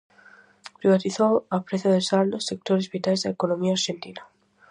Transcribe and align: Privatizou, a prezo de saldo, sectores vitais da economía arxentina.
Privatizou, 0.79 1.33
a 1.55 1.57
prezo 1.67 1.87
de 1.95 2.01
saldo, 2.09 2.37
sectores 2.49 2.89
vitais 2.93 3.21
da 3.21 3.33
economía 3.35 3.73
arxentina. 3.77 4.23